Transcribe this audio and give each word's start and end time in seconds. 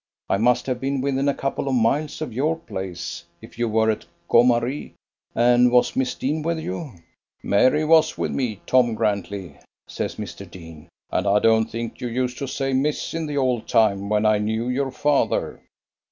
I 0.31 0.37
must 0.37 0.65
have 0.65 0.79
been 0.81 0.99
within 0.99 1.29
a 1.29 1.33
couple 1.35 1.67
of 1.67 1.75
miles 1.75 2.21
of 2.23 2.33
your 2.33 2.55
place 2.55 3.23
if 3.39 3.59
you 3.59 3.69
were 3.69 3.91
at 3.91 4.07
Gomaree; 4.29 4.95
and 5.35 5.71
was 5.71 5.95
Miss 5.95 6.15
Deane 6.15 6.41
with 6.41 6.57
you?" 6.57 6.93
"Mary 7.43 7.85
was 7.85 8.17
with 8.17 8.31
me, 8.31 8.61
Tom 8.65 8.95
Grantley," 8.95 9.59
says 9.87 10.15
Mr. 10.15 10.49
Deane, 10.49 10.89
"and 11.11 11.27
I 11.27 11.37
don't 11.37 11.69
think 11.69 12.01
you 12.01 12.07
used 12.07 12.39
to 12.39 12.47
say 12.47 12.73
'Miss' 12.73 13.13
in 13.13 13.27
the 13.27 13.37
old 13.37 13.67
time 13.67 14.09
when 14.09 14.25
I 14.25 14.39
knew 14.39 14.69
your 14.69 14.89
father." 14.89 15.61